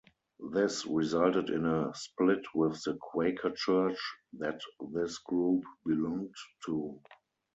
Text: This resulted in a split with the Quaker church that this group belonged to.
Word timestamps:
This 0.51 0.83
resulted 0.87 1.51
in 1.51 1.67
a 1.67 1.93
split 1.93 2.41
with 2.55 2.81
the 2.81 2.97
Quaker 2.99 3.51
church 3.51 3.99
that 4.39 4.59
this 4.91 5.19
group 5.19 5.63
belonged 5.85 6.33
to. 6.65 6.99